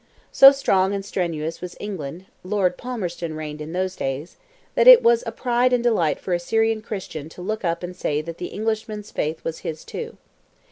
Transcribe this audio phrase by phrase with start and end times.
[0.31, 4.37] So strong and strenuous was England (Lord Palmerston reigned in those days),
[4.73, 7.95] that it was a pride and delight for a Syrian Christian to look up and
[7.95, 10.17] say that the Englishman's faith was his too.